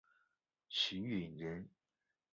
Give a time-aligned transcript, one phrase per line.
[0.67, 1.69] 许允人。